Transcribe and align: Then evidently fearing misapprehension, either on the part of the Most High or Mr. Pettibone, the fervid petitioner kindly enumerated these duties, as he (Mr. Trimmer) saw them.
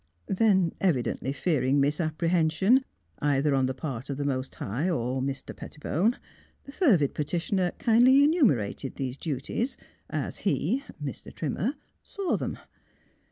Then 0.33 0.73
evidently 0.81 1.31
fearing 1.31 1.79
misapprehension, 1.79 2.83
either 3.19 3.53
on 3.53 3.67
the 3.67 3.75
part 3.75 4.09
of 4.09 4.17
the 4.17 4.25
Most 4.25 4.55
High 4.55 4.89
or 4.89 5.21
Mr. 5.21 5.55
Pettibone, 5.55 6.17
the 6.63 6.71
fervid 6.71 7.13
petitioner 7.13 7.69
kindly 7.77 8.23
enumerated 8.23 8.95
these 8.95 9.15
duties, 9.15 9.77
as 10.09 10.37
he 10.37 10.83
(Mr. 10.99 11.31
Trimmer) 11.31 11.75
saw 12.01 12.35
them. 12.35 12.57